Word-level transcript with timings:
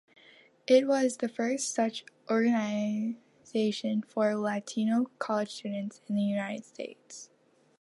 It 0.65 0.87
was 0.87 1.17
the 1.17 1.29
first 1.29 1.75
such 1.75 2.05
organization 2.27 4.01
for 4.01 4.33
Latino 4.33 5.11
college 5.19 5.51
students 5.51 6.01
in 6.09 6.15
the 6.15 6.23
United 6.23 6.65
States. 6.65 7.29